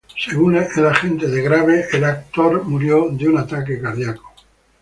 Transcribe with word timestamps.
Según 0.17 0.55
el 0.55 0.87
agente 0.87 1.27
de 1.27 1.43
Graves, 1.43 1.93
el 1.93 2.05
actor 2.05 2.63
murió 2.63 3.09
de 3.11 3.29
un 3.29 3.37
ataque 3.37 3.79
cardíaco. 3.79 4.33